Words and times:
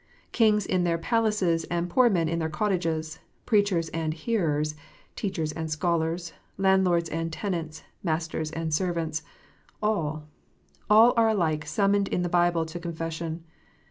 Kings 0.31 0.65
in 0.65 0.83
their 0.83 0.97
palaces 0.97 1.63
and 1.65 1.87
poor 1.87 2.09
men 2.09 2.27
in 2.27 2.39
their 2.39 2.49
cottages, 2.49 3.19
preachers 3.45 3.87
and 3.89 4.15
hearers, 4.15 4.73
teachers 5.15 5.51
and 5.51 5.69
scholars, 5.69 6.33
landlords 6.57 7.07
and 7.07 7.31
tenants, 7.31 7.83
masters 8.01 8.49
and 8.49 8.73
servants, 8.73 9.21
all, 9.79 10.23
all 10.89 11.13
are 11.17 11.29
alike 11.29 11.67
summoned 11.67 12.07
in 12.07 12.23
the 12.23 12.29
Bible 12.29 12.65
to 12.65 12.79
con 12.79 12.93
fession. 12.93 13.41